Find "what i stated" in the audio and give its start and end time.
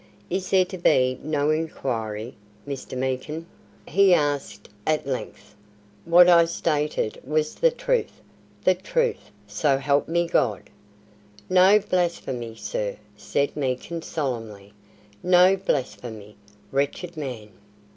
6.05-7.21